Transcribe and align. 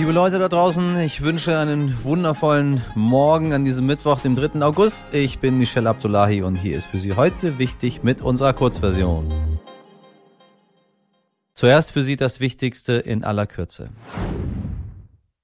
Liebe 0.00 0.12
Leute 0.12 0.38
da 0.38 0.48
draußen, 0.48 0.96
ich 0.96 1.20
wünsche 1.20 1.58
einen 1.58 2.02
wundervollen 2.04 2.82
Morgen 2.94 3.52
an 3.52 3.66
diesem 3.66 3.84
Mittwoch, 3.84 4.20
dem 4.20 4.34
3. 4.34 4.62
August. 4.62 5.12
Ich 5.12 5.40
bin 5.40 5.58
Michelle 5.58 5.90
Abdullahi 5.90 6.40
und 6.40 6.56
hier 6.56 6.78
ist 6.78 6.86
für 6.86 6.98
Sie 6.98 7.16
heute 7.16 7.58
wichtig 7.58 8.02
mit 8.02 8.22
unserer 8.22 8.54
Kurzversion. 8.54 9.30
Zuerst 11.52 11.92
für 11.92 12.02
Sie 12.02 12.16
das 12.16 12.40
Wichtigste 12.40 12.94
in 12.94 13.24
aller 13.24 13.46
Kürze. 13.46 13.90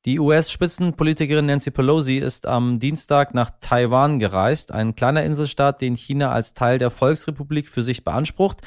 Die 0.06 0.20
US-Spitzenpolitikerin 0.20 1.46
Nancy 1.46 1.70
Pelosi 1.70 2.16
ist 2.16 2.46
am 2.46 2.78
Dienstag 2.78 3.34
nach 3.34 3.50
Taiwan 3.60 4.20
gereist, 4.20 4.72
ein 4.72 4.94
kleiner 4.94 5.24
Inselstaat, 5.24 5.82
den 5.82 5.96
China 5.96 6.30
als 6.30 6.54
Teil 6.54 6.78
der 6.78 6.90
Volksrepublik 6.90 7.68
für 7.68 7.82
sich 7.82 8.04
beansprucht. 8.04 8.62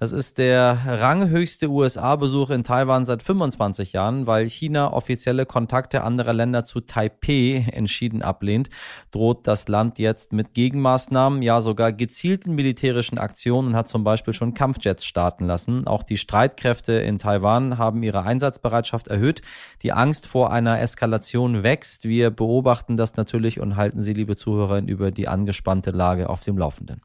Das 0.00 0.12
ist 0.12 0.38
der 0.38 0.78
ranghöchste 0.86 1.68
USA-Besuch 1.68 2.48
in 2.48 2.64
Taiwan 2.64 3.04
seit 3.04 3.22
25 3.22 3.92
Jahren, 3.92 4.26
weil 4.26 4.48
China 4.48 4.94
offizielle 4.94 5.44
Kontakte 5.44 6.02
anderer 6.04 6.32
Länder 6.32 6.64
zu 6.64 6.80
Taipei 6.80 7.66
entschieden 7.70 8.22
ablehnt, 8.22 8.70
droht 9.10 9.46
das 9.46 9.68
Land 9.68 9.98
jetzt 9.98 10.32
mit 10.32 10.54
Gegenmaßnahmen, 10.54 11.42
ja 11.42 11.60
sogar 11.60 11.92
gezielten 11.92 12.54
militärischen 12.54 13.18
Aktionen 13.18 13.68
und 13.68 13.76
hat 13.76 13.88
zum 13.88 14.02
Beispiel 14.02 14.32
schon 14.32 14.54
Kampfjets 14.54 15.04
starten 15.04 15.44
lassen. 15.44 15.86
Auch 15.86 16.02
die 16.02 16.16
Streitkräfte 16.16 16.94
in 16.94 17.18
Taiwan 17.18 17.76
haben 17.76 18.02
ihre 18.02 18.22
Einsatzbereitschaft 18.22 19.08
erhöht. 19.08 19.42
Die 19.82 19.92
Angst 19.92 20.26
vor 20.26 20.50
einer 20.50 20.80
Eskalation 20.80 21.62
wächst. 21.62 22.04
Wir 22.08 22.30
beobachten 22.30 22.96
das 22.96 23.16
natürlich 23.16 23.60
und 23.60 23.76
halten 23.76 24.00
Sie, 24.00 24.14
liebe 24.14 24.34
Zuhörer, 24.34 24.80
über 24.80 25.10
die 25.10 25.28
angespannte 25.28 25.90
Lage 25.90 26.30
auf 26.30 26.40
dem 26.40 26.56
Laufenden. 26.56 27.02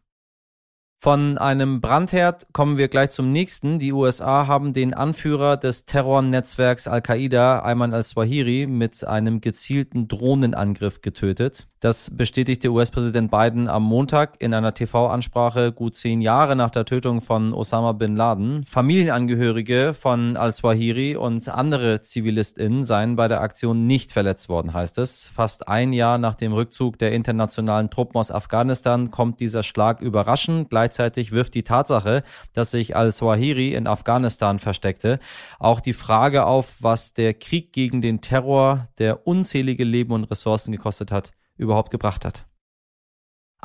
Von 0.98 1.38
einem 1.38 1.82
Brandherd 1.82 2.48
kommen 2.52 2.78
wir 2.78 2.88
gleich 2.88 3.12
zum 3.12 3.32
nächsten. 3.32 3.78
Die 3.78 3.94
USA 3.94 4.48
haben 4.48 4.74
den 4.74 4.94
Anführer 4.94 5.56
des 5.56 5.86
Terrornetzwerks 5.86 6.88
Al-Qaida, 6.88 7.60
Ayman 7.60 7.94
al-Swahiri, 7.94 8.66
mit 8.66 9.06
einem 9.06 9.40
gezielten 9.40 10.08
Drohnenangriff 10.08 11.02
getötet. 11.02 11.68
Das 11.86 12.10
bestätigte 12.10 12.70
US-Präsident 12.70 13.30
Biden 13.30 13.68
am 13.68 13.84
Montag 13.84 14.42
in 14.42 14.56
einer 14.56 14.74
TV-Ansprache 14.74 15.72
gut 15.72 15.96
zehn 15.96 16.20
Jahre 16.20 16.56
nach 16.56 16.72
der 16.72 16.86
Tötung 16.86 17.22
von 17.22 17.54
Osama 17.54 17.92
bin 17.92 18.16
Laden. 18.16 18.66
Familienangehörige 18.66 19.94
von 19.94 20.36
al-Swahiri 20.36 21.16
und 21.16 21.48
andere 21.48 22.02
ZivilistInnen 22.02 22.86
seien 22.86 23.16
bei 23.16 23.28
der 23.28 23.42
Aktion 23.42 23.86
nicht 23.86 24.12
verletzt 24.12 24.50
worden, 24.50 24.74
heißt 24.74 24.98
es. 24.98 25.28
Fast 25.28 25.68
ein 25.68 25.94
Jahr 25.94 26.18
nach 26.18 26.34
dem 26.34 26.54
Rückzug 26.54 26.98
der 26.98 27.12
internationalen 27.12 27.92
Truppen 27.92 28.18
aus 28.18 28.32
Afghanistan 28.32 29.12
kommt 29.12 29.40
dieser 29.40 29.62
Schlag 29.62 30.02
überraschend. 30.02 30.70
Gleichzeitig 30.86 31.32
wirft 31.32 31.56
die 31.56 31.64
Tatsache, 31.64 32.22
dass 32.54 32.70
sich 32.70 32.96
al-Swahiri 32.96 33.74
in 33.74 33.88
Afghanistan 33.88 34.60
versteckte, 34.60 35.20
auch 35.58 35.80
die 35.80 35.94
Frage 35.94 36.46
auf, 36.46 36.76
was 36.80 37.16
der 37.16 37.34
Krieg 37.34 37.74
gegen 37.74 38.04
den 38.04 38.22
Terror, 38.22 38.88
der 39.00 39.26
unzählige 39.26 39.84
Leben 39.84 40.14
und 40.14 40.26
Ressourcen 40.26 40.72
gekostet 40.72 41.12
hat, 41.12 41.32
überhaupt 41.58 41.90
gebracht 41.90 42.24
hat. 42.24 42.46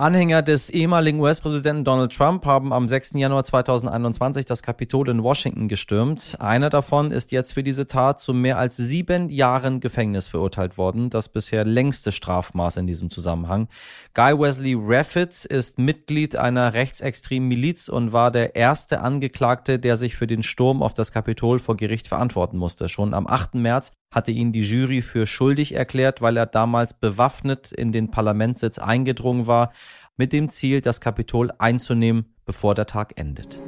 Anhänger 0.00 0.40
des 0.40 0.70
ehemaligen 0.70 1.20
US-Präsidenten 1.20 1.84
Donald 1.84 2.16
Trump 2.16 2.46
haben 2.46 2.72
am 2.72 2.88
6. 2.88 3.10
Januar 3.16 3.44
2021 3.44 4.46
das 4.46 4.62
Kapitol 4.62 5.10
in 5.10 5.22
Washington 5.22 5.68
gestürmt. 5.68 6.38
Einer 6.40 6.70
davon 6.70 7.10
ist 7.10 7.32
jetzt 7.32 7.52
für 7.52 7.62
diese 7.62 7.86
Tat 7.86 8.18
zu 8.18 8.32
mehr 8.32 8.56
als 8.56 8.78
sieben 8.78 9.28
Jahren 9.28 9.78
Gefängnis 9.78 10.26
verurteilt 10.26 10.78
worden, 10.78 11.10
das 11.10 11.28
bisher 11.28 11.66
längste 11.66 12.12
Strafmaß 12.12 12.78
in 12.78 12.86
diesem 12.86 13.10
Zusammenhang. 13.10 13.68
Guy 14.14 14.38
Wesley 14.38 14.74
Raffit 14.74 15.44
ist 15.44 15.78
Mitglied 15.78 16.34
einer 16.34 16.72
rechtsextremen 16.72 17.46
Miliz 17.46 17.90
und 17.90 18.14
war 18.14 18.30
der 18.30 18.56
erste 18.56 19.02
Angeklagte, 19.02 19.78
der 19.78 19.98
sich 19.98 20.16
für 20.16 20.26
den 20.26 20.42
Sturm 20.42 20.82
auf 20.82 20.94
das 20.94 21.12
Kapitol 21.12 21.58
vor 21.58 21.76
Gericht 21.76 22.08
verantworten 22.08 22.56
musste. 22.56 22.88
Schon 22.88 23.12
am 23.12 23.26
8. 23.26 23.56
März 23.56 23.92
hatte 24.12 24.32
ihn 24.32 24.52
die 24.52 24.62
Jury 24.62 25.02
für 25.02 25.26
schuldig 25.26 25.74
erklärt, 25.74 26.20
weil 26.20 26.36
er 26.36 26.46
damals 26.46 26.94
bewaffnet 26.94 27.70
in 27.70 27.92
den 27.92 28.10
Parlamentssitz 28.10 28.78
eingedrungen 28.78 29.46
war, 29.46 29.72
mit 30.16 30.32
dem 30.32 30.48
Ziel, 30.48 30.80
das 30.80 31.00
Kapitol 31.00 31.50
einzunehmen, 31.58 32.34
bevor 32.44 32.74
der 32.74 32.86
Tag 32.86 33.18
endet. 33.18 33.58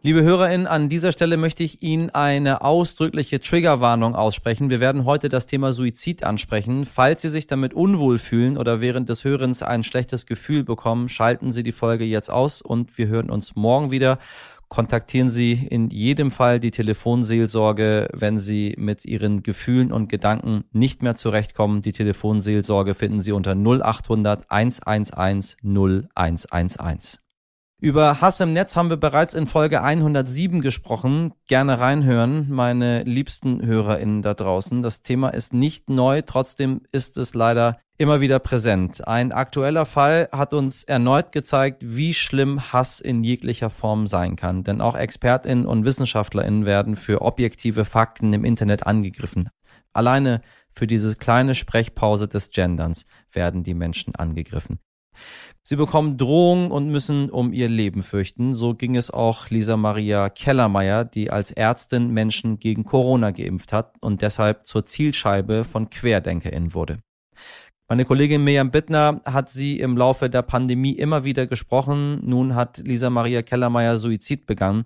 Liebe 0.00 0.22
HörerInnen, 0.22 0.68
an 0.68 0.88
dieser 0.88 1.10
Stelle 1.10 1.36
möchte 1.36 1.64
ich 1.64 1.82
Ihnen 1.82 2.08
eine 2.10 2.62
ausdrückliche 2.62 3.40
Triggerwarnung 3.40 4.14
aussprechen. 4.14 4.70
Wir 4.70 4.78
werden 4.78 5.04
heute 5.04 5.28
das 5.28 5.46
Thema 5.46 5.72
Suizid 5.72 6.22
ansprechen. 6.22 6.86
Falls 6.86 7.20
Sie 7.20 7.28
sich 7.28 7.48
damit 7.48 7.74
unwohl 7.74 8.20
fühlen 8.20 8.56
oder 8.56 8.80
während 8.80 9.08
des 9.08 9.24
Hörens 9.24 9.62
ein 9.62 9.82
schlechtes 9.82 10.24
Gefühl 10.24 10.62
bekommen, 10.62 11.08
schalten 11.08 11.52
Sie 11.52 11.64
die 11.64 11.72
Folge 11.72 12.04
jetzt 12.04 12.30
aus 12.30 12.62
und 12.62 12.96
wir 12.96 13.08
hören 13.08 13.28
uns 13.28 13.56
morgen 13.56 13.90
wieder 13.90 14.18
kontaktieren 14.68 15.30
Sie 15.30 15.52
in 15.52 15.90
jedem 15.90 16.30
Fall 16.30 16.60
die 16.60 16.70
Telefonseelsorge, 16.70 18.08
wenn 18.12 18.38
Sie 18.38 18.74
mit 18.78 19.04
Ihren 19.04 19.42
Gefühlen 19.42 19.92
und 19.92 20.08
Gedanken 20.08 20.64
nicht 20.72 21.02
mehr 21.02 21.14
zurechtkommen. 21.14 21.82
Die 21.82 21.92
Telefonseelsorge 21.92 22.94
finden 22.94 23.22
Sie 23.22 23.32
unter 23.32 23.54
0800 23.54 24.50
111 24.50 25.56
0111. 25.62 27.18
Über 27.80 28.20
Hass 28.20 28.40
im 28.40 28.52
Netz 28.52 28.74
haben 28.74 28.90
wir 28.90 28.96
bereits 28.96 29.34
in 29.34 29.46
Folge 29.46 29.82
107 29.82 30.62
gesprochen. 30.62 31.32
Gerne 31.46 31.78
reinhören, 31.78 32.50
meine 32.50 33.04
liebsten 33.04 33.64
HörerInnen 33.64 34.20
da 34.20 34.34
draußen. 34.34 34.82
Das 34.82 35.02
Thema 35.02 35.28
ist 35.28 35.52
nicht 35.52 35.88
neu, 35.88 36.22
trotzdem 36.22 36.80
ist 36.90 37.16
es 37.16 37.34
leider 37.34 37.78
immer 37.96 38.20
wieder 38.20 38.40
präsent. 38.40 39.06
Ein 39.06 39.30
aktueller 39.30 39.84
Fall 39.84 40.28
hat 40.32 40.54
uns 40.54 40.82
erneut 40.82 41.30
gezeigt, 41.30 41.84
wie 41.84 42.14
schlimm 42.14 42.72
Hass 42.72 42.98
in 42.98 43.22
jeglicher 43.22 43.70
Form 43.70 44.08
sein 44.08 44.34
kann. 44.34 44.64
Denn 44.64 44.80
auch 44.80 44.96
ExpertInnen 44.96 45.64
und 45.64 45.84
WissenschaftlerInnen 45.84 46.66
werden 46.66 46.96
für 46.96 47.22
objektive 47.22 47.84
Fakten 47.84 48.32
im 48.32 48.44
Internet 48.44 48.88
angegriffen. 48.88 49.50
Alleine 49.92 50.40
für 50.72 50.88
diese 50.88 51.14
kleine 51.14 51.54
Sprechpause 51.54 52.26
des 52.26 52.50
Genderns 52.50 53.04
werden 53.30 53.62
die 53.62 53.74
Menschen 53.74 54.16
angegriffen. 54.16 54.80
Sie 55.62 55.76
bekommen 55.76 56.16
Drohungen 56.16 56.70
und 56.70 56.88
müssen 56.88 57.28
um 57.28 57.52
ihr 57.52 57.68
Leben 57.68 58.02
fürchten. 58.02 58.54
So 58.54 58.74
ging 58.74 58.96
es 58.96 59.10
auch 59.10 59.50
Lisa 59.50 59.76
Maria 59.76 60.30
Kellermeier, 60.30 61.04
die 61.04 61.30
als 61.30 61.50
Ärztin 61.50 62.10
Menschen 62.10 62.58
gegen 62.58 62.84
Corona 62.84 63.30
geimpft 63.32 63.72
hat 63.72 63.94
und 64.00 64.22
deshalb 64.22 64.66
zur 64.66 64.86
Zielscheibe 64.86 65.64
von 65.64 65.90
QuerdenkerInnen 65.90 66.72
wurde. 66.72 66.98
Meine 67.90 68.04
Kollegin 68.04 68.44
Miriam 68.44 68.70
Bittner 68.70 69.22
hat 69.24 69.48
sie 69.48 69.80
im 69.80 69.96
Laufe 69.96 70.28
der 70.28 70.42
Pandemie 70.42 70.92
immer 70.92 71.24
wieder 71.24 71.46
gesprochen. 71.46 72.20
Nun 72.22 72.54
hat 72.54 72.78
Lisa 72.78 73.08
Maria 73.08 73.40
Kellermeier 73.40 73.96
Suizid 73.96 74.44
begangen. 74.44 74.84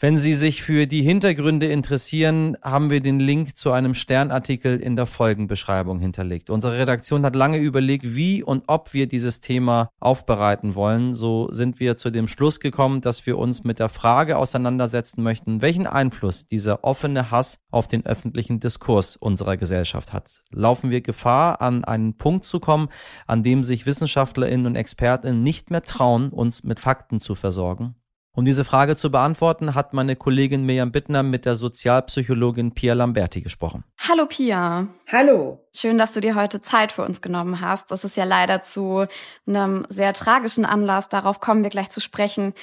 Wenn 0.00 0.18
Sie 0.18 0.34
sich 0.34 0.64
für 0.64 0.88
die 0.88 1.02
Hintergründe 1.02 1.66
interessieren, 1.66 2.56
haben 2.62 2.90
wir 2.90 3.00
den 3.00 3.20
Link 3.20 3.56
zu 3.56 3.70
einem 3.70 3.94
Sternartikel 3.94 4.80
in 4.80 4.96
der 4.96 5.06
Folgenbeschreibung 5.06 6.00
hinterlegt. 6.00 6.50
Unsere 6.50 6.78
Redaktion 6.78 7.24
hat 7.24 7.36
lange 7.36 7.58
überlegt, 7.58 8.16
wie 8.16 8.42
und 8.42 8.64
ob 8.66 8.92
wir 8.92 9.06
dieses 9.06 9.40
Thema 9.40 9.90
aufbereiten 10.00 10.74
wollen. 10.74 11.14
So 11.14 11.48
sind 11.52 11.78
wir 11.78 11.96
zu 11.96 12.10
dem 12.10 12.26
Schluss 12.26 12.58
gekommen, 12.58 13.02
dass 13.02 13.24
wir 13.24 13.38
uns 13.38 13.62
mit 13.62 13.78
der 13.78 13.88
Frage 13.88 14.36
auseinandersetzen 14.36 15.22
möchten, 15.22 15.62
welchen 15.62 15.86
Einfluss 15.86 16.44
dieser 16.44 16.82
offene 16.82 17.30
Hass 17.30 17.60
auf 17.70 17.86
den 17.86 18.04
öffentlichen 18.04 18.58
Diskurs 18.58 19.14
unserer 19.14 19.56
Gesellschaft 19.56 20.12
hat. 20.12 20.42
Laufen 20.50 20.90
wir 20.90 21.02
Gefahr, 21.02 21.62
an 21.62 21.84
einen 21.84 22.16
Punkt 22.16 22.44
zu 22.46 22.58
kommen, 22.58 22.88
an 23.28 23.44
dem 23.44 23.62
sich 23.62 23.86
Wissenschaftlerinnen 23.86 24.66
und 24.66 24.74
Expertinnen 24.74 25.44
nicht 25.44 25.70
mehr 25.70 25.82
trauen, 25.82 26.30
uns 26.30 26.64
mit 26.64 26.80
Fakten 26.80 27.20
zu 27.20 27.36
versorgen? 27.36 27.94
Um 28.36 28.44
diese 28.44 28.64
Frage 28.64 28.96
zu 28.96 29.12
beantworten, 29.12 29.76
hat 29.76 29.94
meine 29.94 30.16
Kollegin 30.16 30.66
Miriam 30.66 30.90
Bittner 30.90 31.22
mit 31.22 31.46
der 31.46 31.54
Sozialpsychologin 31.54 32.72
Pia 32.72 32.92
Lamberti 32.92 33.42
gesprochen. 33.42 33.84
Hallo 33.96 34.26
Pia. 34.26 34.88
Hallo. 35.06 35.64
Schön, 35.72 35.98
dass 35.98 36.12
du 36.12 36.20
dir 36.20 36.34
heute 36.34 36.60
Zeit 36.60 36.90
für 36.90 37.04
uns 37.04 37.22
genommen 37.22 37.60
hast. 37.60 37.92
Das 37.92 38.02
ist 38.02 38.16
ja 38.16 38.24
leider 38.24 38.62
zu 38.62 39.06
einem 39.46 39.86
sehr 39.88 40.12
tragischen 40.14 40.64
Anlass. 40.64 41.08
Darauf 41.08 41.38
kommen 41.38 41.62
wir 41.62 41.70
gleich 41.70 41.90
zu 41.90 42.00
sprechen. 42.00 42.54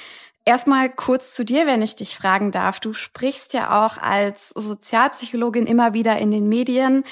Erstmal 0.44 0.90
kurz 0.90 1.32
zu 1.32 1.42
dir, 1.42 1.66
wenn 1.66 1.80
ich 1.80 1.96
dich 1.96 2.16
fragen 2.16 2.50
darf. 2.50 2.78
Du 2.78 2.92
sprichst 2.92 3.54
ja 3.54 3.86
auch 3.86 3.96
als 3.96 4.50
Sozialpsychologin 4.50 5.66
immer 5.66 5.94
wieder 5.94 6.18
in 6.18 6.30
den 6.32 6.50
Medien. 6.50 7.04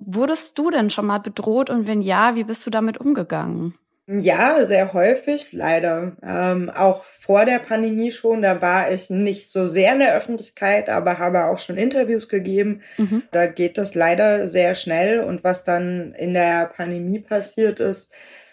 Wurdest 0.00 0.58
du 0.58 0.72
denn 0.72 0.90
schon 0.90 1.06
mal 1.06 1.20
bedroht 1.20 1.70
und 1.70 1.86
wenn 1.86 2.02
ja, 2.02 2.34
wie 2.34 2.44
bist 2.44 2.66
du 2.66 2.70
damit 2.70 2.98
umgegangen? 2.98 3.78
Ja, 4.10 4.64
sehr 4.64 4.94
häufig, 4.94 5.52
leider. 5.52 6.16
Ähm, 6.22 6.70
auch 6.70 7.04
vor 7.04 7.44
der 7.44 7.58
Pandemie 7.58 8.10
schon, 8.10 8.40
da 8.40 8.62
war 8.62 8.90
ich 8.90 9.10
nicht 9.10 9.50
so 9.50 9.68
sehr 9.68 9.92
in 9.92 9.98
der 9.98 10.14
Öffentlichkeit, 10.14 10.88
aber 10.88 11.18
habe 11.18 11.44
auch 11.44 11.58
schon 11.58 11.76
Interviews 11.76 12.30
gegeben. 12.30 12.80
Mhm. 12.96 13.24
Da 13.32 13.46
geht 13.46 13.76
das 13.76 13.94
leider 13.94 14.48
sehr 14.48 14.74
schnell. 14.74 15.20
Und 15.20 15.44
was 15.44 15.62
dann 15.62 16.14
in 16.14 16.32
der 16.32 16.66
Pandemie 16.74 17.18
passiert 17.18 17.80
ist, 17.80 18.10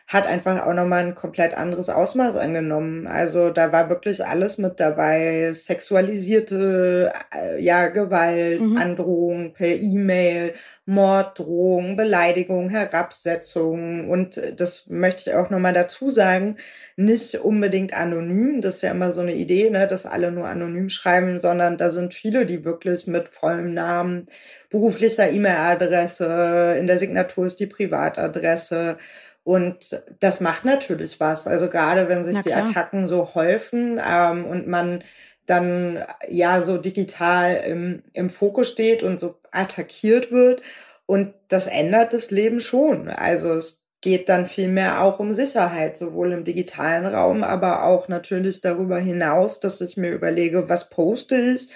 hat 0.08 0.28
einfach 0.28 0.68
auch 0.68 0.74
nochmal 0.74 1.04
ein 1.04 1.16
komplett 1.16 1.56
anderes 1.56 1.90
Ausmaß 1.90 2.36
angenommen. 2.36 3.08
Also 3.08 3.50
da 3.50 3.72
war 3.72 3.90
wirklich 3.90 4.24
alles 4.24 4.60
mit 4.60 4.80
dabei. 4.80 5.52
Sexualisierte, 5.54 7.12
äh, 7.36 7.60
ja, 7.60 7.88
Gewalt, 7.88 8.62
mhm. 8.62 8.78
Androhung 8.78 9.54
per 9.54 9.76
E-Mail, 9.76 10.54
Morddrohung, 10.86 11.96
Beleidigung, 11.96 12.70
Herabsetzung. 12.70 14.08
Und 14.08 14.40
das 14.58 14.86
möchte 14.88 15.32
ich 15.32 15.36
auch 15.36 15.50
nochmal 15.50 15.74
dazu 15.74 16.12
sagen, 16.12 16.58
nicht 16.96 17.36
unbedingt 17.40 17.94
anonym. 17.94 18.62
Das 18.62 18.76
ist 18.76 18.82
ja 18.84 18.92
immer 18.92 19.12
so 19.12 19.22
eine 19.22 19.34
Idee, 19.34 19.72
ne, 19.72 19.88
dass 19.88 20.06
alle 20.06 20.32
nur 20.32 20.48
anonym 20.48 20.90
schreiben, 20.90 21.40
sondern 21.40 21.80
da 21.80 21.90
sind 21.90 22.14
viele, 22.14 22.46
die 22.46 22.64
wirklich 22.64 23.08
mit 23.08 23.30
vollem 23.30 23.74
Namen, 23.74 24.28
beruflicher 24.70 25.32
E-Mail-Adresse, 25.32 26.76
in 26.78 26.86
der 26.86 27.00
Signatur 27.00 27.48
ist 27.48 27.60
die 27.60 27.66
Privatadresse 27.66 28.98
und 29.46 30.02
das 30.22 30.42
macht 30.42 30.66
natürlich 30.66 31.20
was. 31.20 31.46
Also 31.46 31.70
gerade 31.70 32.10
wenn 32.10 32.24
sich 32.24 32.40
die 32.40 32.52
Attacken 32.52 33.08
so 33.08 33.36
häufen 33.36 34.02
ähm, 34.04 34.44
und 34.44 34.68
man 34.68 35.04
dann 35.46 36.04
ja 36.28 36.64
so 36.64 36.80
digital 36.80 37.58
im, 37.68 38.02
im 38.14 38.32
Fokus 38.32 38.72
steht 38.72 39.04
und 39.04 39.20
so 39.20 39.36
attackiert 39.52 40.32
wird. 40.32 40.64
Und 41.06 41.36
das 41.50 41.68
ändert 41.68 42.14
das 42.14 42.32
Leben 42.32 42.60
schon. 42.60 43.08
Also 43.08 43.54
es 43.54 43.84
geht 44.02 44.30
dann 44.30 44.48
vielmehr 44.48 45.02
auch 45.02 45.20
um 45.20 45.34
Sicherheit, 45.34 45.96
sowohl 45.96 46.32
im 46.32 46.44
digitalen 46.44 47.06
Raum, 47.06 47.44
aber 47.44 47.84
auch 47.84 48.08
natürlich 48.08 48.62
darüber 48.62 48.98
hinaus, 48.98 49.60
dass 49.60 49.80
ich 49.80 49.96
mir 49.96 50.12
überlege, 50.12 50.70
was 50.70 50.90
poste 50.90 51.36
ich, 51.36 51.70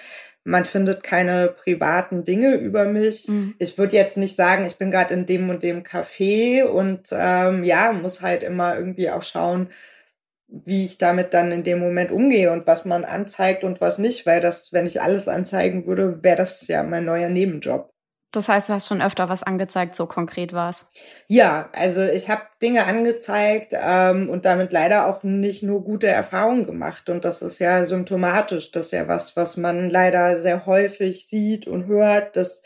man 0.44 0.64
findet 0.64 1.02
keine 1.02 1.48
privaten 1.48 2.24
Dinge 2.24 2.54
über 2.54 2.84
mich. 2.86 3.28
Mhm. 3.28 3.54
Ich 3.58 3.76
würde 3.78 3.96
jetzt 3.96 4.16
nicht 4.16 4.36
sagen, 4.36 4.64
ich 4.64 4.76
bin 4.76 4.90
gerade 4.90 5.14
in 5.14 5.26
dem 5.26 5.50
und 5.50 5.62
dem 5.62 5.82
Café 5.82 6.64
und 6.64 7.08
ähm, 7.12 7.64
ja, 7.64 7.92
muss 7.92 8.22
halt 8.22 8.42
immer 8.42 8.76
irgendwie 8.76 9.10
auch 9.10 9.22
schauen, 9.22 9.68
wie 10.48 10.84
ich 10.84 10.98
damit 10.98 11.32
dann 11.34 11.52
in 11.52 11.62
dem 11.62 11.78
Moment 11.78 12.10
umgehe 12.10 12.50
und 12.50 12.66
was 12.66 12.84
man 12.84 13.04
anzeigt 13.04 13.62
und 13.64 13.80
was 13.80 13.98
nicht, 13.98 14.26
weil 14.26 14.40
das, 14.40 14.72
wenn 14.72 14.86
ich 14.86 15.00
alles 15.00 15.28
anzeigen 15.28 15.86
würde, 15.86 16.22
wäre 16.22 16.36
das 16.36 16.66
ja 16.66 16.82
mein 16.82 17.04
neuer 17.04 17.28
Nebenjob. 17.28 17.92
Das 18.32 18.48
heißt, 18.48 18.68
du 18.68 18.74
hast 18.74 18.86
schon 18.86 19.02
öfter 19.02 19.28
was 19.28 19.42
angezeigt, 19.42 19.96
so 19.96 20.06
konkret 20.06 20.52
war 20.52 20.70
es. 20.70 20.86
Ja, 21.26 21.68
also 21.72 22.04
ich 22.04 22.30
habe 22.30 22.42
Dinge 22.62 22.84
angezeigt 22.84 23.72
ähm, 23.72 24.28
und 24.30 24.44
damit 24.44 24.72
leider 24.72 25.06
auch 25.06 25.24
nicht 25.24 25.64
nur 25.64 25.82
gute 25.82 26.06
Erfahrungen 26.06 26.64
gemacht. 26.64 27.08
Und 27.08 27.24
das 27.24 27.42
ist 27.42 27.58
ja 27.58 27.84
symptomatisch. 27.84 28.70
Das 28.70 28.86
ist 28.86 28.92
ja 28.92 29.08
was, 29.08 29.36
was 29.36 29.56
man 29.56 29.90
leider 29.90 30.38
sehr 30.38 30.66
häufig 30.66 31.26
sieht 31.26 31.66
und 31.66 31.86
hört, 31.86 32.36
dass 32.36 32.62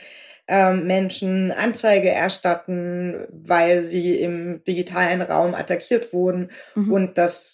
ähm, 0.46 0.86
Menschen 0.86 1.50
Anzeige 1.50 2.10
erstatten, 2.10 3.26
weil 3.30 3.82
sie 3.82 4.20
im 4.20 4.62
digitalen 4.64 5.22
Raum 5.22 5.54
attackiert 5.54 6.12
wurden 6.12 6.50
mhm. 6.74 6.92
und 6.92 7.18
das 7.18 7.53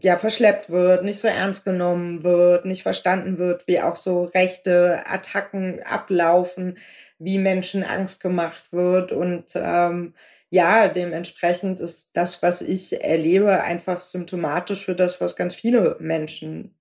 ja 0.00 0.16
verschleppt 0.16 0.70
wird, 0.70 1.04
nicht 1.04 1.18
so 1.18 1.28
ernst 1.28 1.64
genommen 1.64 2.22
wird, 2.22 2.64
nicht 2.64 2.82
verstanden 2.82 3.38
wird, 3.38 3.66
wie 3.66 3.80
auch 3.80 3.96
so 3.96 4.24
rechte 4.24 5.02
Attacken 5.06 5.82
ablaufen 5.82 6.78
wie 7.18 7.38
Menschen 7.38 7.84
Angst 7.84 8.20
gemacht 8.20 8.72
wird. 8.72 9.12
Und 9.12 9.46
ähm, 9.54 10.14
ja, 10.50 10.88
dementsprechend 10.88 11.80
ist 11.80 12.10
das, 12.14 12.42
was 12.42 12.60
ich 12.60 13.02
erlebe, 13.02 13.62
einfach 13.62 14.00
symptomatisch 14.00 14.84
für 14.84 14.94
das, 14.94 15.20
was 15.20 15.36
ganz 15.36 15.54
viele 15.54 15.96
Menschen 16.00 16.74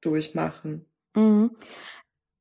durchmachen. 0.00 0.86
Mhm. 1.14 1.56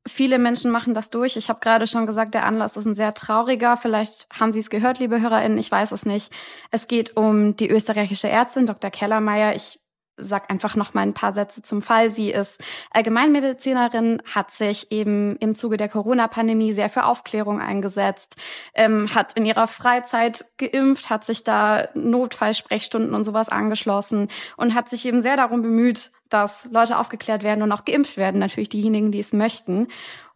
Viele 0.05 0.37
Menschen 0.37 0.69
machen 0.69 0.93
das 0.93 1.09
durch. 1.09 1.37
Ich 1.37 1.47
habe 1.47 1.61
gerade 1.61 1.87
schon 1.87 2.05
gesagt, 2.05 2.33
der 2.33 2.45
Anlass 2.45 2.75
ist 2.75 2.85
ein 2.85 2.95
sehr 2.95 3.13
trauriger. 3.13 3.77
Vielleicht 3.77 4.27
haben 4.37 4.51
Sie 4.51 4.59
es 4.59 4.69
gehört, 4.69 4.99
liebe 4.99 5.21
HörerInnen, 5.21 5.57
ich 5.57 5.71
weiß 5.71 5.93
es 5.93 6.05
nicht. 6.05 6.33
Es 6.71 6.87
geht 6.87 7.15
um 7.15 7.55
die 7.55 7.69
österreichische 7.69 8.27
Ärztin 8.27 8.65
Dr. 8.65 8.91
Kellermeier. 8.91 9.55
Ich 9.55 9.79
sag 10.17 10.49
einfach 10.51 10.75
noch 10.75 10.93
mal 10.93 11.01
ein 11.01 11.13
paar 11.13 11.33
Sätze 11.33 11.61
zum 11.61 11.81
Fall. 11.81 12.11
Sie 12.11 12.31
ist 12.31 12.61
Allgemeinmedizinerin, 12.91 14.21
hat 14.25 14.51
sich 14.51 14.91
eben 14.91 15.35
im 15.37 15.55
Zuge 15.55 15.77
der 15.77 15.89
Corona-Pandemie 15.89 16.73
sehr 16.73 16.89
für 16.89 17.05
Aufklärung 17.05 17.59
eingesetzt, 17.59 18.35
ähm, 18.75 19.13
hat 19.13 19.33
in 19.33 19.45
ihrer 19.45 19.67
Freizeit 19.67 20.45
geimpft, 20.57 21.09
hat 21.09 21.25
sich 21.25 21.43
da 21.43 21.87
Notfallsprechstunden 21.95 23.13
und 23.13 23.23
sowas 23.23 23.49
angeschlossen 23.49 24.27
und 24.57 24.75
hat 24.75 24.89
sich 24.89 25.05
eben 25.05 25.21
sehr 25.21 25.37
darum 25.37 25.61
bemüht, 25.61 26.11
dass 26.29 26.67
Leute 26.71 26.97
aufgeklärt 26.97 27.43
werden 27.43 27.63
und 27.63 27.71
auch 27.71 27.85
geimpft 27.85 28.17
werden, 28.17 28.39
natürlich 28.39 28.69
diejenigen, 28.69 29.11
die 29.11 29.19
es 29.19 29.33
möchten. 29.33 29.87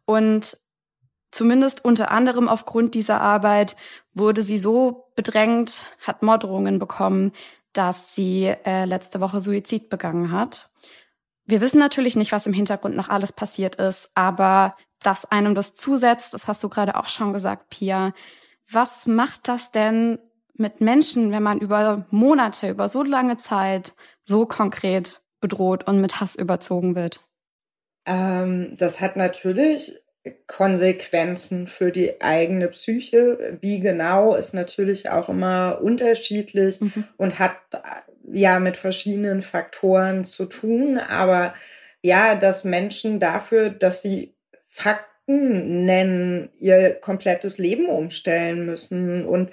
Und 0.05 0.57
zumindest 1.31 1.83
unter 1.85 2.11
anderem 2.11 2.47
aufgrund 2.47 2.95
dieser 2.95 3.21
Arbeit 3.21 3.75
wurde 4.13 4.41
sie 4.41 4.57
so 4.57 5.11
bedrängt, 5.15 5.83
hat 6.01 6.23
Morddrohungen 6.23 6.79
bekommen, 6.79 7.33
dass 7.77 8.15
sie 8.15 8.45
äh, 8.65 8.85
letzte 8.85 9.19
Woche 9.19 9.39
Suizid 9.39 9.89
begangen 9.89 10.31
hat. 10.31 10.69
Wir 11.45 11.61
wissen 11.61 11.79
natürlich 11.79 12.15
nicht, 12.15 12.31
was 12.31 12.47
im 12.47 12.53
Hintergrund 12.53 12.95
noch 12.95 13.09
alles 13.09 13.31
passiert 13.31 13.75
ist, 13.75 14.09
aber 14.15 14.75
dass 15.01 15.25
einem 15.25 15.55
das 15.55 15.75
zusetzt, 15.75 16.33
das 16.33 16.47
hast 16.47 16.63
du 16.63 16.69
gerade 16.69 16.95
auch 16.95 17.07
schon 17.07 17.33
gesagt, 17.33 17.69
Pia. 17.69 18.13
Was 18.69 19.05
macht 19.05 19.47
das 19.47 19.71
denn 19.71 20.19
mit 20.55 20.81
Menschen, 20.81 21.31
wenn 21.31 21.43
man 21.43 21.59
über 21.59 22.05
Monate, 22.09 22.69
über 22.69 22.89
so 22.89 23.03
lange 23.03 23.37
Zeit 23.37 23.93
so 24.25 24.45
konkret 24.45 25.21
bedroht 25.39 25.87
und 25.87 26.01
mit 26.01 26.19
Hass 26.19 26.35
überzogen 26.35 26.95
wird? 26.95 27.23
Ähm, 28.05 28.75
das 28.77 28.99
hat 28.99 29.15
natürlich 29.15 29.93
Konsequenzen 30.47 31.67
für 31.67 31.91
die 31.91 32.21
eigene 32.21 32.67
Psyche. 32.69 33.57
Wie 33.61 33.79
genau 33.79 34.35
ist 34.35 34.53
natürlich 34.53 35.09
auch 35.09 35.29
immer 35.29 35.79
unterschiedlich 35.81 36.81
mhm. 36.81 37.05
und 37.17 37.39
hat 37.39 37.55
ja 38.31 38.59
mit 38.59 38.77
verschiedenen 38.77 39.41
Faktoren 39.41 40.23
zu 40.23 40.45
tun. 40.45 40.97
Aber 40.97 41.53
ja, 42.01 42.35
dass 42.35 42.63
Menschen 42.63 43.19
dafür, 43.19 43.69
dass 43.69 44.01
sie 44.01 44.33
Fakten 44.67 45.85
nennen, 45.85 46.49
ihr 46.59 46.93
komplettes 46.95 47.57
Leben 47.57 47.87
umstellen 47.87 48.65
müssen 48.65 49.25
und 49.25 49.51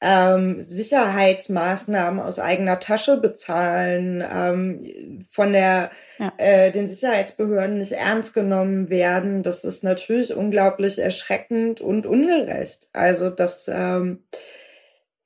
ähm, 0.00 0.62
Sicherheitsmaßnahmen 0.62 2.20
aus 2.20 2.38
eigener 2.38 2.80
Tasche 2.80 3.16
bezahlen, 3.16 4.22
ähm, 4.30 5.26
von 5.30 5.52
der 5.52 5.90
ja. 6.18 6.32
äh, 6.36 6.70
den 6.70 6.86
Sicherheitsbehörden 6.86 7.78
nicht 7.78 7.92
ernst 7.92 8.34
genommen 8.34 8.90
werden. 8.90 9.42
Das 9.42 9.64
ist 9.64 9.84
natürlich 9.84 10.34
unglaublich 10.34 10.98
erschreckend 10.98 11.80
und 11.80 12.06
ungerecht. 12.06 12.88
Also 12.92 13.30
das 13.30 13.70
ähm, 13.72 14.24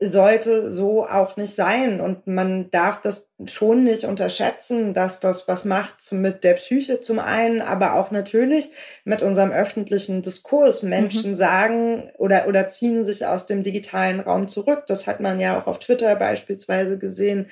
sollte 0.02 0.72
so 0.72 1.06
auch 1.06 1.36
nicht 1.36 1.54
sein. 1.54 2.00
Und 2.00 2.26
man 2.26 2.70
darf 2.70 3.02
das 3.02 3.28
schon 3.46 3.84
nicht 3.84 4.04
unterschätzen, 4.04 4.94
dass 4.94 5.20
das 5.20 5.46
was 5.46 5.64
macht 5.64 6.10
mit 6.12 6.42
der 6.42 6.54
Psyche 6.54 7.00
zum 7.00 7.18
einen, 7.18 7.60
aber 7.60 7.94
auch 7.94 8.10
natürlich 8.10 8.70
mit 9.04 9.22
unserem 9.22 9.52
öffentlichen 9.52 10.22
Diskurs. 10.22 10.82
Menschen 10.82 11.32
mhm. 11.32 11.34
sagen 11.34 12.10
oder, 12.16 12.48
oder 12.48 12.68
ziehen 12.68 13.04
sich 13.04 13.26
aus 13.26 13.46
dem 13.46 13.62
digitalen 13.62 14.20
Raum 14.20 14.48
zurück. 14.48 14.84
Das 14.86 15.06
hat 15.06 15.20
man 15.20 15.38
ja 15.38 15.60
auch 15.60 15.66
auf 15.66 15.78
Twitter 15.78 16.16
beispielsweise 16.16 16.98
gesehen 16.98 17.50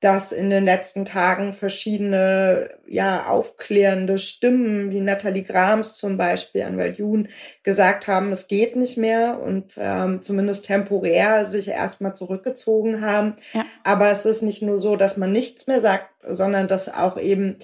dass 0.00 0.32
in 0.32 0.48
den 0.48 0.64
letzten 0.64 1.04
Tagen 1.04 1.52
verschiedene 1.52 2.70
ja 2.86 3.26
aufklärende 3.26 4.18
Stimmen 4.18 4.90
wie 4.90 5.00
Nathalie 5.00 5.44
Grams 5.44 5.96
zum 5.96 6.16
Beispiel, 6.16 6.62
Anwalt 6.62 6.98
Jun, 6.98 7.28
gesagt 7.62 8.06
haben, 8.06 8.32
es 8.32 8.48
geht 8.48 8.76
nicht 8.76 8.96
mehr 8.96 9.38
und 9.40 9.74
ähm, 9.78 10.22
zumindest 10.22 10.64
temporär 10.64 11.44
sich 11.44 11.68
erstmal 11.68 12.14
zurückgezogen 12.14 13.02
haben. 13.02 13.36
Ja. 13.52 13.66
Aber 13.84 14.10
es 14.10 14.24
ist 14.24 14.42
nicht 14.42 14.62
nur 14.62 14.78
so, 14.78 14.96
dass 14.96 15.18
man 15.18 15.32
nichts 15.32 15.66
mehr 15.66 15.80
sagt, 15.80 16.08
sondern 16.26 16.66
dass 16.66 16.92
auch 16.92 17.18
eben 17.18 17.56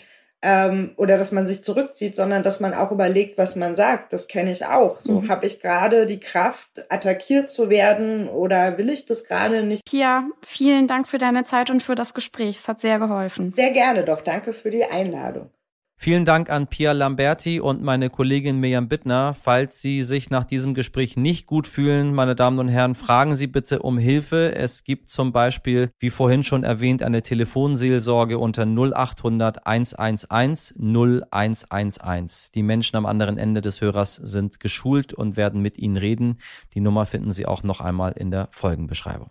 ähm, 0.43 0.93
oder 0.97 1.19
dass 1.19 1.33
man 1.33 1.47
sich 1.47 1.65
zurückzieht, 1.65 2.15
sondern 2.15 2.43
dass 2.43 2.61
man 2.61 2.75
auch 2.75 2.93
überlegt, 2.93 3.39
was 3.39 3.57
man 3.57 3.75
sagt. 3.75 4.13
Das 4.13 4.29
kenne 4.29 4.53
ich 4.53 4.67
auch. 4.67 5.01
So 5.01 5.23
mhm. 5.23 5.29
habe 5.29 5.47
ich 5.47 5.61
gerade 5.61 6.07
die 6.07 6.21
Kraft, 6.21 6.85
attackiert 6.89 7.51
zu 7.51 7.71
werden 7.71 8.29
oder 8.29 8.79
will 8.79 8.91
ich 8.91 9.07
das 9.07 9.25
gerade 9.25 9.63
nicht? 9.63 9.85
Pia, 9.85 10.29
vielen 10.45 10.89
Dank 10.89 11.09
für 11.09 11.19
deine 11.19 11.45
Zeit 11.45 11.71
und 11.71 11.83
für 11.83 11.95
das 11.95 12.15
Gespräch. 12.15 12.59
Es 12.59 12.69
hat 12.69 12.81
sehr 12.81 12.99
geholfen. 12.99 13.51
Sehr 13.51 13.71
gerne 13.71 14.05
doch. 14.05 14.23
Danke 14.23 14.53
für 14.53 14.71
die 14.71 14.85
Einladung. 14.85 15.51
Vielen 15.99 16.27
Dank 16.27 16.51
an 16.51 16.67
Pia 16.67 16.93
Lamberti 16.93 17.59
und 17.59 17.83
meine 17.83 18.11
Kollegin 18.11 18.61
Mirjam 18.61 18.87
Bittner. 18.87 19.35
Falls 19.35 19.81
Sie 19.81 20.03
sich 20.03 20.29
nach 20.29 20.45
diesem 20.45 20.75
Gespräch 20.75 21.17
nicht 21.17 21.47
gut 21.47 21.67
fühlen, 21.67 22.15
meine 22.15 22.37
Damen 22.37 22.59
und 22.59 22.69
Herren, 22.69 22.95
fragen 22.95 23.35
Sie 23.35 23.47
bitte 23.47 23.81
um 23.81 23.97
Hilfe. 23.97 24.55
Es 24.55 24.85
gibt 24.85 25.09
zum 25.09 25.33
Beispiel, 25.33 25.91
wie 25.99 26.11
vorhin 26.11 26.45
schon 26.45 26.65
erwähnt, 26.65 27.03
eine 27.03 27.23
Telefonseelsorge 27.23 28.39
unter 28.39 28.67
0800 28.67 29.67
111 29.67 30.75
0111. 30.79 32.51
Die 32.55 32.63
Menschen 32.63 32.97
am 32.97 33.07
anderen 33.07 33.39
Ende 33.39 33.63
des 33.63 33.81
Hörers 33.81 34.17
sind 34.17 34.61
geschult 34.61 35.15
und 35.15 35.37
werden 35.37 35.63
mit 35.63 35.79
Ihnen 35.79 35.97
reden. 35.97 36.39
Die 36.75 36.81
Nummer 36.81 37.07
finden 37.07 37.33
Sie 37.33 37.47
auch 37.47 37.63
noch 37.63 37.81
einmal 37.81 38.13
in 38.13 38.31
der 38.31 38.49
Folgenbeschreibung. 38.53 39.31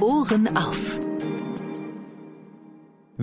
Ohren 0.00 0.56
auf. 0.56 1.01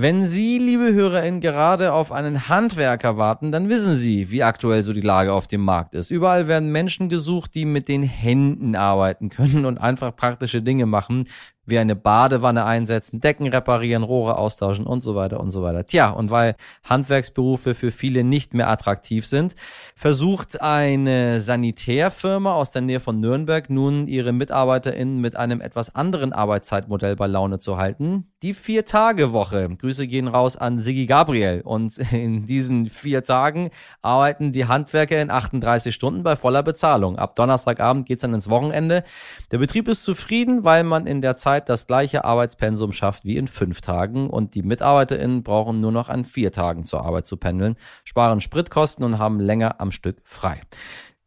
Wenn 0.02 0.26
Sie, 0.26 0.60
liebe 0.60 0.94
HörerInnen, 0.94 1.42
gerade 1.42 1.92
auf 1.92 2.14
einen 2.14 2.48
Handwerker 2.48 3.18
warten, 3.18 3.52
dann 3.52 3.68
wissen 3.68 3.96
Sie, 3.96 4.32
wie 4.32 4.44
aktuell 4.44 4.82
so 4.82 4.94
die 4.94 5.02
Lage 5.02 5.34
auf 5.34 5.46
dem 5.46 5.60
Markt 5.60 5.94
ist. 5.94 6.10
Überall 6.10 6.48
werden 6.48 6.72
Menschen 6.72 7.10
gesucht, 7.10 7.54
die 7.54 7.66
mit 7.66 7.90
den 7.90 8.04
Händen 8.04 8.78
arbeiten 8.78 9.28
können 9.28 9.66
und 9.66 9.78
einfach 9.78 10.16
praktische 10.16 10.62
Dinge 10.62 10.86
machen, 10.86 11.28
wie 11.66 11.78
eine 11.78 11.98
Badewanne 11.98 12.64
einsetzen, 12.64 13.20
Decken 13.20 13.46
reparieren, 13.48 14.04
Rohre 14.04 14.38
austauschen 14.38 14.88
und 14.88 15.02
so 15.02 15.16
weiter 15.16 15.42
und 15.42 15.52
so 15.52 15.64
weiter. 15.64 15.86
Tja, 15.86 16.12
und 16.12 16.32
weil 16.32 16.56
Handwerksberufe 16.86 17.76
für 17.76 17.92
viele 17.92 18.24
nicht 18.24 18.54
mehr 18.54 18.70
attraktiv 18.70 19.28
sind, 19.28 19.58
versucht 19.98 20.62
eine 20.62 21.42
Sanitärfirma 21.42 22.54
aus 22.54 22.72
der 22.72 22.84
Nähe 22.84 23.02
von 23.02 23.20
Nürnberg 23.20 23.70
nun 23.70 24.08
ihre 24.08 24.32
MitarbeiterInnen 24.32 25.20
mit 25.20 25.36
einem 25.36 25.60
etwas 25.60 25.94
anderen 25.94 26.32
Arbeitszeitmodell 26.32 27.18
bei 27.18 27.28
Laune 27.28 27.60
zu 27.60 27.76
halten. 27.76 28.29
Die 28.42 28.54
Vier-Tage-Woche. 28.54 29.68
Grüße 29.76 30.08
gehen 30.08 30.30
raus 30.30 30.56
an 30.56 30.80
Sigi 30.80 31.08
Gabriel. 31.08 31.60
Und 31.62 31.98
in 32.14 32.46
diesen 32.46 32.88
vier 32.88 33.26
Tagen 33.26 33.70
arbeiten 34.02 34.54
die 34.54 34.66
Handwerker 34.66 35.22
in 35.22 35.30
38 35.30 35.94
Stunden 35.94 36.24
bei 36.24 36.38
voller 36.38 36.64
Bezahlung. 36.64 37.18
Ab 37.18 37.36
Donnerstagabend 37.36 38.06
geht's 38.06 38.22
dann 38.22 38.34
ins 38.34 38.50
Wochenende. 38.50 39.04
Der 39.52 39.58
Betrieb 39.58 39.90
ist 39.90 40.06
zufrieden, 40.06 40.64
weil 40.64 40.86
man 40.86 41.06
in 41.06 41.20
der 41.20 41.36
Zeit 41.36 41.68
das 41.68 41.86
gleiche 41.86 42.24
Arbeitspensum 42.24 42.94
schafft 42.94 43.26
wie 43.26 43.36
in 43.36 43.50
fünf 43.50 43.82
Tagen 43.82 44.30
und 44.30 44.56
die 44.56 44.64
MitarbeiterInnen 44.64 45.44
brauchen 45.44 45.82
nur 45.82 45.92
noch 45.92 46.08
an 46.08 46.24
vier 46.24 46.54
Tagen 46.54 46.86
zur 46.86 47.04
Arbeit 47.04 47.28
zu 47.28 47.36
pendeln, 47.36 47.76
sparen 48.06 48.40
Spritkosten 48.40 49.04
und 49.04 49.20
haben 49.20 49.42
länger 49.42 49.82
am 49.82 49.92
Stück 49.92 50.22
frei. 50.24 50.62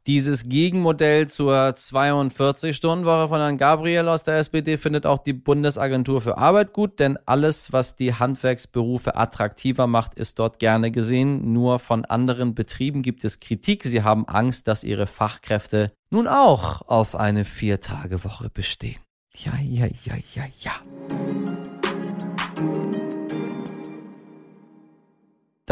Dieses 0.08 0.48
Gegenmodell 0.48 1.28
zur 1.28 1.54
42-Stunden-Woche 1.54 3.28
von 3.28 3.38
Herrn 3.38 3.56
Gabriel 3.56 4.08
aus 4.08 4.24
der 4.24 4.38
SPD 4.38 4.76
findet 4.76 5.06
auch 5.06 5.18
die 5.18 5.32
Bundesagentur 5.32 6.20
für 6.20 6.38
Arbeit 6.38 6.72
gut, 6.72 6.98
denn 6.98 7.20
alles, 7.24 7.72
was 7.72 7.94
die 7.94 8.12
Handwerksberufe 8.12 9.14
attraktiver 9.14 9.86
macht, 9.86 10.14
ist 10.14 10.40
dort 10.40 10.58
gerne 10.58 10.90
gesehen. 10.90 11.52
Nur 11.52 11.78
von 11.78 12.04
anderen 12.04 12.56
Betrieben 12.56 13.02
gibt 13.02 13.22
es 13.22 13.38
Kritik. 13.38 13.84
Sie 13.84 14.02
haben 14.02 14.26
Angst, 14.26 14.66
dass 14.66 14.82
ihre 14.82 15.06
Fachkräfte 15.06 15.92
nun 16.10 16.26
auch 16.26 16.82
auf 16.88 17.14
eine 17.14 17.44
Vier-Tage-Woche 17.44 18.50
bestehen. 18.50 18.98
Ja, 19.36 19.52
ja, 19.62 19.86
ja, 19.86 20.16
ja, 20.34 20.44
ja. 20.58 20.72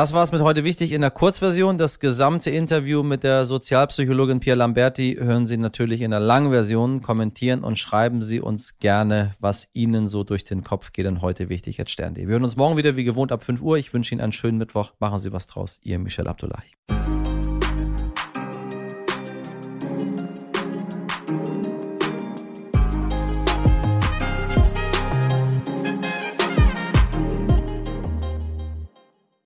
Das 0.01 0.15
war 0.15 0.25
es 0.25 0.33
mit 0.33 0.41
heute 0.41 0.65
wichtig 0.65 0.93
in 0.93 1.03
der 1.03 1.11
Kurzversion. 1.11 1.77
Das 1.77 2.01
gesamte 2.01 2.49
Interview 2.49 3.03
mit 3.03 3.23
der 3.23 3.45
Sozialpsychologin 3.45 4.41
Pia 4.41 4.55
Lamberti 4.55 5.19
hören 5.21 5.47
Sie 5.47 5.59
natürlich 5.59 6.01
in 6.01 6.11
der 6.11 6.21
langen 6.21 6.53
Version. 6.53 7.03
Kommentieren 7.03 7.63
und 7.63 7.79
schreiben 7.79 8.23
Sie 8.23 8.41
uns 8.41 8.79
gerne, 8.79 9.35
was 9.41 9.69
Ihnen 9.75 10.09
so 10.09 10.25
durch 10.25 10.45
den 10.45 10.65
Kopf 10.65 10.95
geht. 10.95 11.05
Denn 11.05 11.21
heute 11.21 11.51
wichtig 11.51 11.77
jetzt 11.77 11.91
Stern.de. 11.91 12.27
Wir 12.27 12.33
hören 12.33 12.45
uns 12.45 12.57
morgen 12.57 12.79
wieder 12.79 12.97
wie 12.97 13.05
gewohnt 13.05 13.31
ab 13.31 13.45
5 13.45 13.61
Uhr. 13.61 13.77
Ich 13.77 13.93
wünsche 13.93 14.15
Ihnen 14.15 14.23
einen 14.23 14.33
schönen 14.33 14.57
Mittwoch. 14.57 14.95
Machen 15.01 15.19
Sie 15.19 15.35
was 15.35 15.47
draus. 15.47 15.79
Ihr 15.83 15.99
Michel 15.99 16.29
Abdullahi. 16.29 17.00